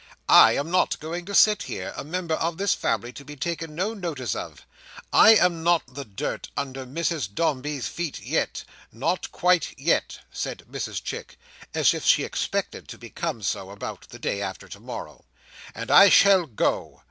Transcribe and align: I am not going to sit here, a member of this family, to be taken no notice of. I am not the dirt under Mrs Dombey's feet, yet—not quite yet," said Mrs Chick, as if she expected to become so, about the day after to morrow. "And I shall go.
I 0.29 0.53
am 0.53 0.71
not 0.71 0.99
going 0.99 1.25
to 1.25 1.35
sit 1.35 1.61
here, 1.61 1.93
a 1.95 2.03
member 2.03 2.33
of 2.33 2.57
this 2.57 2.73
family, 2.73 3.13
to 3.13 3.23
be 3.23 3.35
taken 3.35 3.75
no 3.75 3.93
notice 3.93 4.33
of. 4.33 4.65
I 5.13 5.35
am 5.35 5.61
not 5.61 5.93
the 5.93 6.03
dirt 6.05 6.49
under 6.57 6.87
Mrs 6.87 7.31
Dombey's 7.35 7.87
feet, 7.87 8.17
yet—not 8.19 9.31
quite 9.31 9.77
yet," 9.77 10.17
said 10.31 10.63
Mrs 10.67 11.03
Chick, 11.03 11.37
as 11.75 11.93
if 11.93 12.03
she 12.03 12.23
expected 12.23 12.87
to 12.87 12.97
become 12.97 13.43
so, 13.43 13.69
about 13.69 14.07
the 14.09 14.17
day 14.17 14.41
after 14.41 14.67
to 14.69 14.79
morrow. 14.79 15.23
"And 15.75 15.91
I 15.91 16.09
shall 16.09 16.47
go. 16.47 16.99